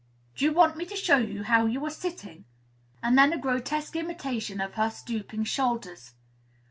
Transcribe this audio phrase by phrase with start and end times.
[0.35, 2.45] "Do you want me to show you how you are sitting?"
[3.03, 6.15] and then a grotesque imitation of her stooping shoulders.